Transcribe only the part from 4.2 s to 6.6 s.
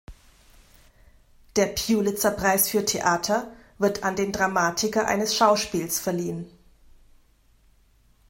Dramatiker eines Schauspiels verliehen.